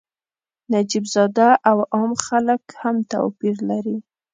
نجیب 0.71 1.05
زاده 1.13 1.49
او 1.69 1.77
عام 1.93 2.11
خلک 2.25 2.63
هم 2.81 2.95
توپیر 3.11 3.57
لري. 3.69 3.97